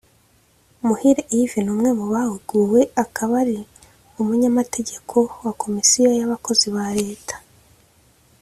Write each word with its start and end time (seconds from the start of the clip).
Muhire 0.85 1.21
Yves 1.39 1.55
ni 1.63 1.69
umwe 1.75 1.89
mu 1.99 2.05
bahuguwe 2.13 2.81
akaba 3.03 3.33
ari 3.43 3.57
umunyamageko 4.19 5.17
wa 5.43 5.53
komisiyo 5.61 6.09
y’abakozi 6.19 6.67
ba 6.75 6.85
leta 6.99 7.35